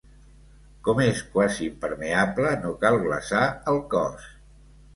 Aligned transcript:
Com 0.87 1.01
és 1.03 1.21
quasi 1.35 1.67
impermeable, 1.67 2.55
no 2.65 2.73
cal 2.87 2.99
glaçar 3.07 3.45
el 3.75 3.81
cos. 3.95 4.29